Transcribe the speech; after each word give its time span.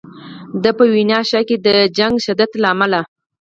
د 0.03 0.03
ده 0.63 0.71
په 0.77 0.83
وینا 0.93 1.19
ښایي 1.29 1.55
د 1.59 1.67
جګړې 1.97 2.21
شدت 2.25 2.51
له 2.61 2.67
امله. 2.73 2.99